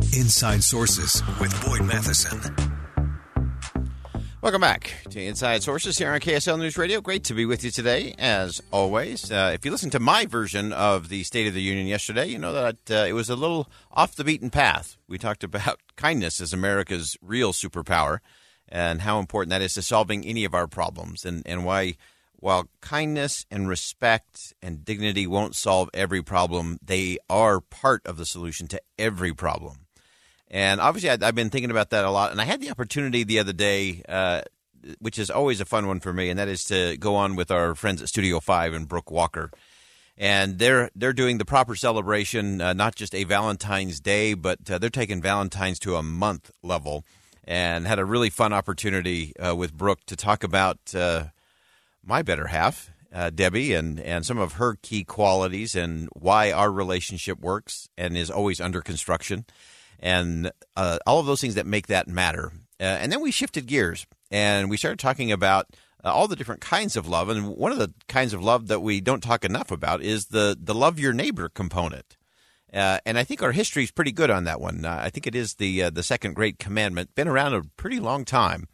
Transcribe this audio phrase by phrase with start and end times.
[0.00, 2.40] Inside Sources with Boyd Matheson.
[4.42, 7.00] Welcome back to Inside Sources here on KSL News Radio.
[7.00, 9.30] Great to be with you today, as always.
[9.30, 12.38] Uh, if you listened to my version of the State of the Union yesterday, you
[12.38, 14.96] know that uh, it was a little off the beaten path.
[15.06, 18.18] We talked about kindness as America's real superpower
[18.68, 21.96] and how important that is to solving any of our problems, and, and why,
[22.36, 28.26] while kindness and respect and dignity won't solve every problem, they are part of the
[28.26, 29.86] solution to every problem.
[30.50, 32.32] And obviously, I, have been thinking about that a lot.
[32.32, 34.42] And I had the opportunity the other day, uh,
[34.98, 37.50] which is always a fun one for me, and that is to go on with
[37.50, 39.50] our friends at Studio Five and Brooke Walker.
[40.16, 44.78] And they're they're doing the proper celebration, uh, not just a Valentine's Day, but uh,
[44.78, 47.04] they're taking Valentine's to a month level.
[47.44, 51.24] And had a really fun opportunity uh, with Brooke to talk about uh,
[52.04, 56.70] my better half, uh, Debbie, and, and some of her key qualities and why our
[56.70, 59.46] relationship works and is always under construction
[60.00, 62.52] and uh, all of those things that make that matter.
[62.80, 65.66] Uh, and then we shifted gears and we started talking about
[66.02, 67.28] uh, all the different kinds of love.
[67.28, 70.56] And one of the kinds of love that we don't talk enough about is the,
[70.58, 72.16] the love your neighbor component.
[72.72, 74.84] Uh, and I think our history is pretty good on that one.
[74.84, 77.98] Uh, I think it is the uh, the second great commandment, been around a pretty
[77.98, 78.68] long time,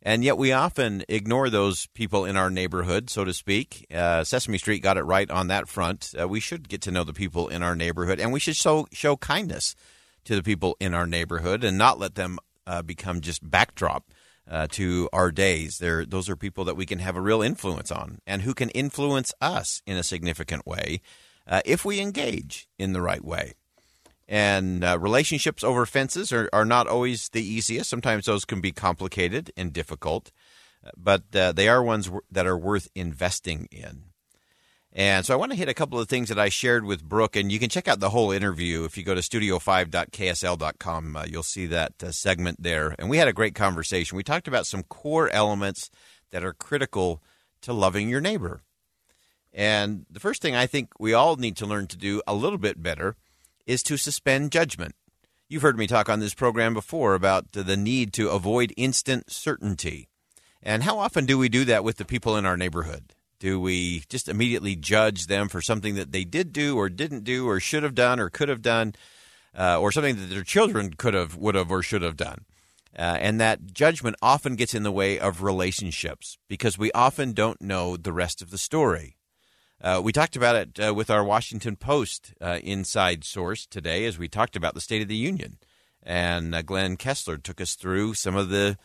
[0.00, 3.86] and yet we often ignore those people in our neighborhood, so to speak.
[3.90, 6.14] Sesame Street got it right on that front.
[6.26, 9.14] we should get to know the people in our neighborhood, and we should show show
[9.14, 9.76] kindness
[10.24, 14.10] to the people in our neighborhood and not let them uh, become just backdrop
[14.50, 15.78] uh, to our days.
[15.78, 18.70] They're, those are people that we can have a real influence on and who can
[18.70, 21.00] influence us in a significant way
[21.46, 23.54] uh, if we engage in the right way.
[24.26, 27.90] And uh, relationships over fences are, are not always the easiest.
[27.90, 30.32] Sometimes those can be complicated and difficult,
[30.96, 34.04] but uh, they are ones that are worth investing in.
[34.96, 37.34] And so I want to hit a couple of things that I shared with Brooke,
[37.34, 41.16] and you can check out the whole interview if you go to studio5.ksl.com.
[41.16, 42.94] Uh, you'll see that uh, segment there.
[42.96, 44.16] And we had a great conversation.
[44.16, 45.90] We talked about some core elements
[46.30, 47.20] that are critical
[47.62, 48.62] to loving your neighbor.
[49.52, 52.58] And the first thing I think we all need to learn to do a little
[52.58, 53.16] bit better
[53.66, 54.94] is to suspend judgment.
[55.48, 60.08] You've heard me talk on this program before about the need to avoid instant certainty.
[60.62, 63.12] And how often do we do that with the people in our neighborhood?
[63.44, 67.46] Do we just immediately judge them for something that they did do or didn't do
[67.46, 68.94] or should have done or could have done
[69.54, 72.46] uh, or something that their children could have, would have, or should have done?
[72.98, 77.60] Uh, and that judgment often gets in the way of relationships because we often don't
[77.60, 79.18] know the rest of the story.
[79.78, 84.16] Uh, we talked about it uh, with our Washington Post uh, inside source today as
[84.16, 85.58] we talked about the State of the Union.
[86.02, 88.78] And uh, Glenn Kessler took us through some of the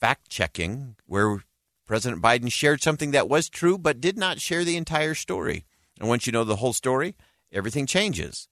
[0.00, 1.42] fact checking where
[1.88, 5.64] President Biden shared something that was true, but did not share the entire story.
[5.98, 7.16] And once you know the whole story,
[7.50, 8.46] everything changes.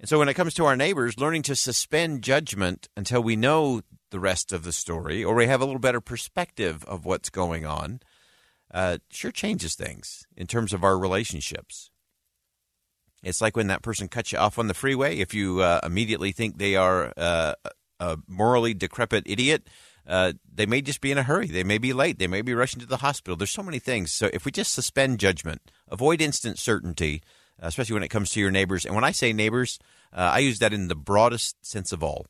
[0.00, 3.80] And so when it comes to our neighbors, learning to suspend judgment until we know
[4.10, 7.64] the rest of the story or we have a little better perspective of what's going
[7.64, 8.00] on
[8.72, 11.90] uh, sure changes things in terms of our relationships.
[13.22, 15.18] It's like when that person cuts you off on the freeway.
[15.18, 17.54] If you uh, immediately think they are uh,
[18.00, 19.68] a morally decrepit idiot,
[20.06, 21.46] uh, they may just be in a hurry.
[21.46, 22.18] They may be late.
[22.18, 23.36] They may be rushing to the hospital.
[23.36, 24.12] There's so many things.
[24.12, 27.22] So if we just suspend judgment, avoid instant certainty,
[27.62, 28.84] uh, especially when it comes to your neighbors.
[28.84, 29.78] And when I say neighbors,
[30.12, 32.26] uh, I use that in the broadest sense of all,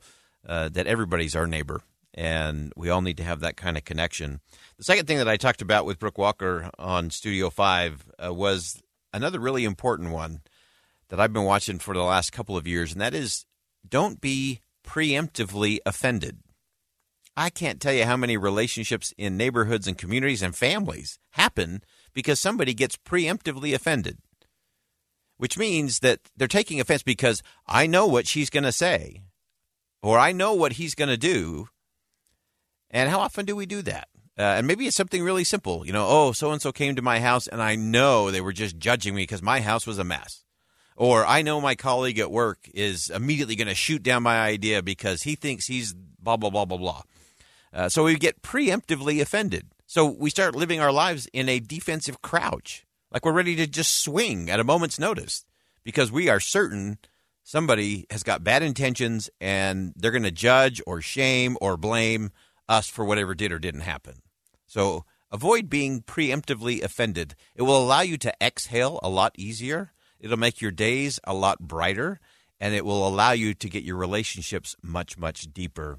[0.46, 1.82] uh, that everybody's our neighbor.
[2.16, 4.40] And we all need to have that kind of connection.
[4.78, 8.80] The second thing that I talked about with Brooke Walker on Studio 5 uh, was
[9.12, 10.42] another really important one
[11.08, 13.46] that I've been watching for the last couple of years, and that is
[13.88, 16.38] don't be preemptively offended.
[17.36, 21.82] I can't tell you how many relationships in neighborhoods and communities and families happen
[22.12, 24.18] because somebody gets preemptively offended,
[25.36, 29.22] which means that they're taking offense because I know what she's going to say.
[30.04, 31.68] or I know what he's going to do.
[32.90, 34.08] And how often do we do that?
[34.38, 35.86] Uh, and maybe it's something really simple.
[35.86, 38.52] You know, oh, so and so came to my house and I know they were
[38.52, 40.44] just judging me because my house was a mess.
[40.96, 44.82] Or I know my colleague at work is immediately going to shoot down my idea
[44.82, 47.02] because he thinks he's blah, blah, blah, blah, blah.
[47.74, 49.66] Uh, so we get preemptively offended.
[49.86, 54.00] So we start living our lives in a defensive crouch, like we're ready to just
[54.00, 55.44] swing at a moment's notice
[55.82, 56.98] because we are certain
[57.42, 62.30] somebody has got bad intentions and they're going to judge or shame or blame
[62.68, 64.22] us for whatever did or didn't happen.
[64.66, 67.34] So avoid being preemptively offended.
[67.54, 69.92] It will allow you to exhale a lot easier.
[70.18, 72.20] It'll make your days a lot brighter
[72.58, 75.98] and it will allow you to get your relationships much, much deeper.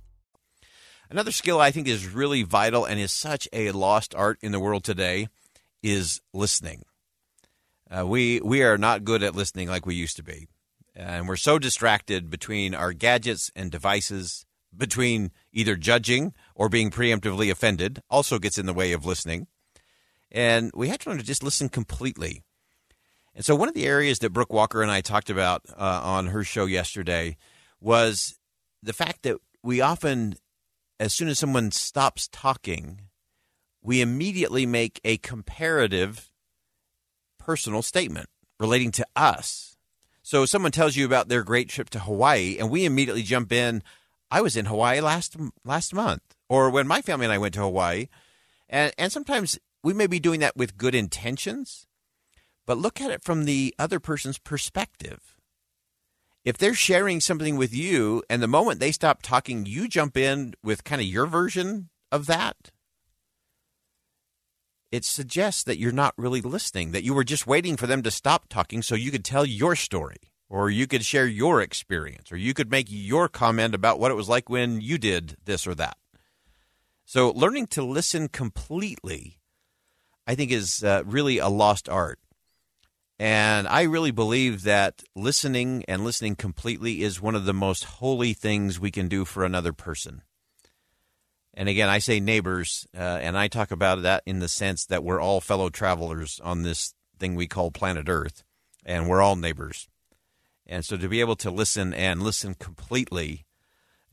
[1.11, 4.61] Another skill I think is really vital and is such a lost art in the
[4.61, 5.27] world today
[5.83, 6.85] is listening.
[7.89, 10.47] Uh, we we are not good at listening like we used to be,
[10.95, 17.51] and we're so distracted between our gadgets and devices between either judging or being preemptively
[17.51, 19.47] offended also gets in the way of listening.
[20.31, 22.41] And we have to learn to just listen completely.
[23.35, 26.27] And so, one of the areas that Brooke Walker and I talked about uh, on
[26.27, 27.35] her show yesterday
[27.81, 28.39] was
[28.81, 30.35] the fact that we often,
[31.01, 33.01] as soon as someone stops talking,
[33.81, 36.29] we immediately make a comparative
[37.39, 39.77] personal statement relating to us.
[40.21, 43.81] So, someone tells you about their great trip to Hawaii, and we immediately jump in.
[44.29, 47.61] I was in Hawaii last last month, or when my family and I went to
[47.61, 48.05] Hawaii,
[48.69, 51.87] and and sometimes we may be doing that with good intentions,
[52.67, 55.40] but look at it from the other person's perspective.
[56.43, 60.55] If they're sharing something with you, and the moment they stop talking, you jump in
[60.63, 62.71] with kind of your version of that,
[64.91, 68.11] it suggests that you're not really listening, that you were just waiting for them to
[68.11, 72.35] stop talking so you could tell your story or you could share your experience, or
[72.35, 75.73] you could make your comment about what it was like when you did this or
[75.73, 75.95] that.
[77.05, 79.39] So, learning to listen completely,
[80.27, 82.19] I think, is uh, really a lost art.
[83.21, 88.33] And I really believe that listening and listening completely is one of the most holy
[88.33, 90.23] things we can do for another person.
[91.53, 95.03] And again, I say neighbors, uh, and I talk about that in the sense that
[95.03, 98.43] we're all fellow travelers on this thing we call planet Earth,
[98.87, 99.87] and we're all neighbors.
[100.65, 103.45] And so to be able to listen and listen completely,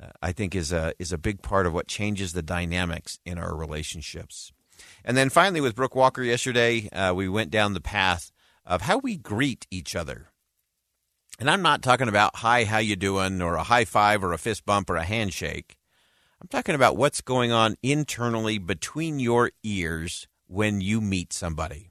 [0.02, 3.38] uh, I think is a is a big part of what changes the dynamics in
[3.38, 4.52] our relationships.
[5.02, 8.32] And then finally, with Brooke Walker yesterday, uh, we went down the path
[8.68, 10.28] of how we greet each other.
[11.40, 14.38] And I'm not talking about hi, how you doing, or a high five, or a
[14.38, 15.78] fist bump, or a handshake.
[16.40, 21.90] I'm talking about what's going on internally between your ears when you meet somebody.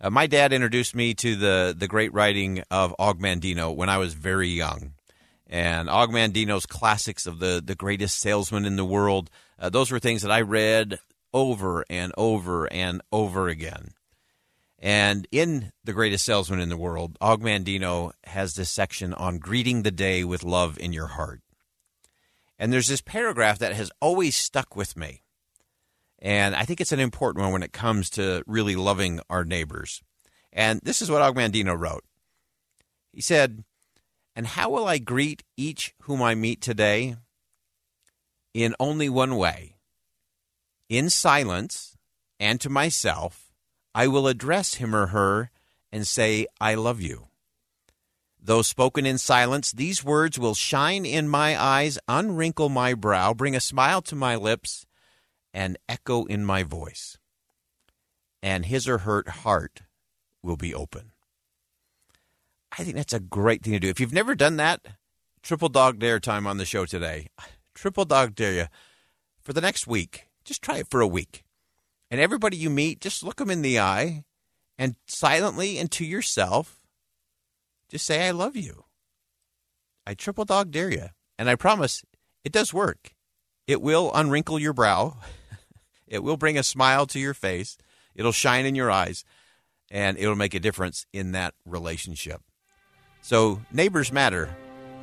[0.00, 3.98] Uh, my dad introduced me to the the great writing of Og Mandino when I
[3.98, 4.94] was very young,
[5.46, 9.28] and Og Mandino's classics of the the greatest salesman in the world.
[9.58, 11.00] Uh, those were things that I read
[11.34, 13.92] over and over and over again.
[14.78, 19.82] And in The Greatest Salesman in the World, Og Mandino has this section on greeting
[19.82, 21.40] the day with love in your heart.
[22.58, 25.22] And there's this paragraph that has always stuck with me.
[26.20, 30.02] And I think it's an important one when it comes to really loving our neighbors.
[30.52, 32.04] And this is what Og Mandino wrote.
[33.12, 33.64] He said,
[34.34, 37.16] And how will I greet each whom I meet today?
[38.54, 39.76] In only one way.
[40.88, 41.96] In silence
[42.40, 43.47] and to myself,
[43.98, 45.50] I will address him or her
[45.90, 47.26] and say, I love you.
[48.40, 53.56] Though spoken in silence, these words will shine in my eyes, unwrinkle my brow, bring
[53.56, 54.86] a smile to my lips,
[55.52, 57.18] and echo in my voice.
[58.40, 59.82] And his or her heart
[60.44, 61.10] will be open.
[62.78, 63.88] I think that's a great thing to do.
[63.88, 64.80] If you've never done that,
[65.42, 67.30] triple dog dare time on the show today.
[67.74, 68.66] Triple dog dare you
[69.40, 70.28] for the next week.
[70.44, 71.44] Just try it for a week.
[72.10, 74.24] And everybody you meet, just look them in the eye
[74.78, 76.80] and silently and to yourself,
[77.88, 78.84] just say, I love you.
[80.06, 81.06] I triple dog dare you.
[81.38, 82.02] And I promise
[82.44, 83.14] it does work.
[83.66, 85.16] It will unwrinkle your brow.
[86.10, 87.76] It will bring a smile to your face.
[88.14, 89.24] It'll shine in your eyes,
[89.90, 92.40] and it'll make a difference in that relationship.
[93.20, 94.48] So, neighbors matter.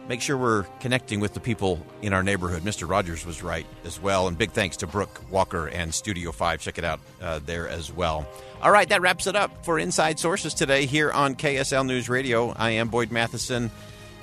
[0.07, 2.63] Make sure we're connecting with the people in our neighborhood.
[2.63, 2.89] Mr.
[2.89, 4.27] Rogers was right as well.
[4.27, 6.61] And big thanks to Brooke Walker and Studio 5.
[6.61, 8.27] Check it out uh, there as well.
[8.61, 12.51] All right, that wraps it up for Inside Sources today here on KSL News Radio.
[12.51, 13.71] I am Boyd Matheson.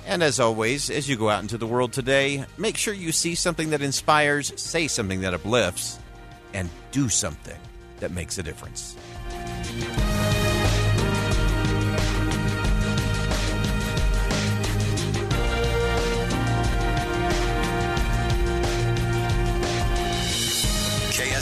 [0.06, 3.34] And as always, as you go out into the world today, make sure you see
[3.34, 5.98] something that inspires, say something that uplifts,
[6.54, 7.58] and do something
[8.00, 8.96] that makes a difference.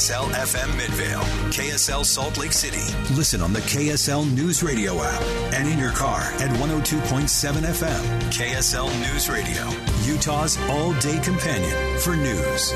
[0.01, 2.91] KSL FM Midvale, KSL Salt Lake City.
[3.15, 5.21] Listen on the KSL News Radio app
[5.53, 8.03] and in your car at 102.7 FM.
[8.33, 9.63] KSL News Radio,
[10.11, 12.73] Utah's all day companion for news.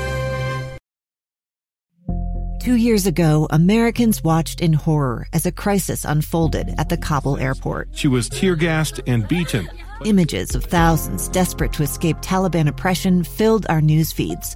[2.59, 7.89] Two years ago, Americans watched in horror as a crisis unfolded at the Kabul airport.
[7.93, 9.67] She was tear gassed and beaten.
[10.05, 14.55] Images of thousands desperate to escape Taliban oppression filled our news feeds.